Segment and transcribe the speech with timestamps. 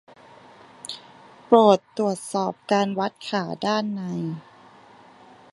[1.45, 4.01] โปรดตรวจสอบการวัดขาด้านใน